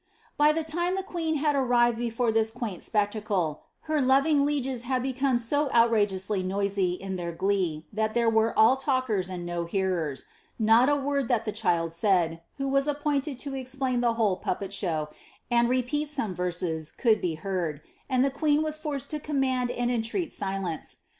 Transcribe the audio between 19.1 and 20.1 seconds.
to command and